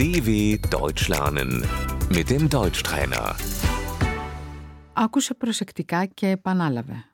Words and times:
DW 0.00 0.28
Deutsch 0.70 1.08
lernen 1.08 1.50
mit 2.16 2.26
dem 2.30 2.48
Deutschtrainer. 2.48 3.34
Άκουσε 4.94 5.34
προσεκτικά 5.34 6.06
και 6.06 6.28
επανάλαβε. 6.28 7.10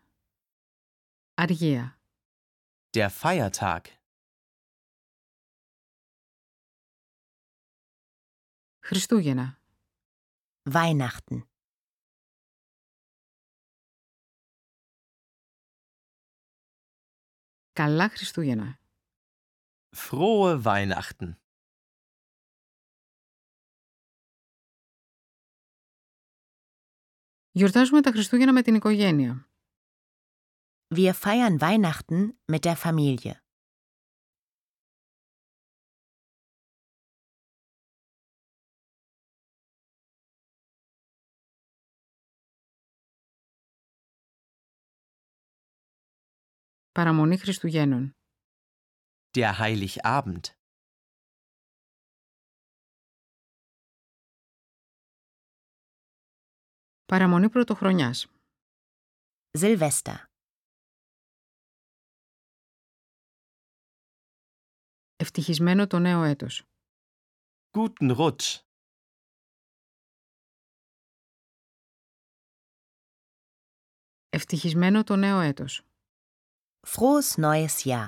Αργία. 1.35 2.01
Der 2.97 3.09
Feiertag. 3.23 3.81
Χριστούγεννα. 8.81 9.61
Weihnachten. 10.73 11.39
Καλά 17.73 18.09
Χριστούγεννα. 18.09 18.79
Frohe 19.97 20.65
Weihnachten. 20.65 21.37
Γιορτάζουμε 27.57 28.01
τα 28.01 28.11
Χριστούγεννα 28.11 28.53
με 28.53 28.63
την 28.63 28.75
οικογένεια. 28.75 29.49
Wir 30.95 31.13
feiern 31.13 31.59
Weihnachten 31.59 32.39
mit 32.53 32.65
der 32.65 32.77
Familie. 32.77 33.33
Παραμονή 46.93 47.39
Χριστουγέννων. 47.39 48.17
Der 49.37 49.59
Heiligabend. 49.59 50.56
Παραμονή 57.12 57.50
Πρωτοχρονιάς. 57.50 58.28
Silvester. 59.60 60.16
Ευτυχισμένο 65.16 65.88
το 65.88 66.00
νέο 66.00 66.24
έτος. 66.24 66.64
Guten 67.72 68.16
Rutsch. 68.18 68.62
Ευτυχισμένο 74.30 75.04
το 75.04 75.16
νέο 75.16 75.40
έτος. 75.40 75.82
Frohes 76.88 77.42
neues 77.42 77.78
Jahr. 77.84 78.08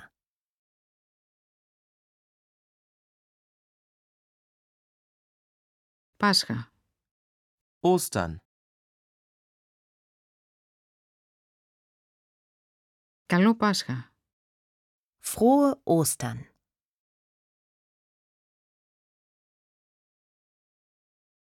Πάσχα. 6.17 6.71
Ostern. 7.81 8.35
Καλό 13.28 13.56
Πάσχα. 13.56 14.14
Frohe 15.24 15.82
Ostern. 15.84 16.40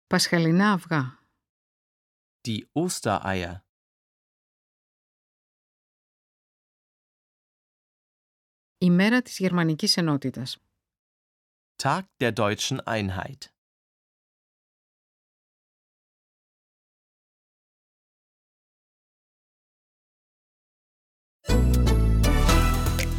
Πασχαλινά 0.07 0.73
αυγά. 0.73 1.19
Die 2.49 2.63
Ostereier. 2.73 3.55
Η 8.79 8.91
μέρα 8.91 9.23
της 9.23 9.39
Γερμανικής 9.39 9.97
Ενότητας. 9.97 10.59
Tag 11.83 12.03
der 12.17 12.33
deutschen 12.33 12.79
Einheit. 12.85 13.55